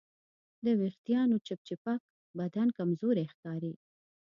[0.63, 1.99] د وېښتیانو چپچپک
[2.39, 3.73] بدن کمزوری ښکاري.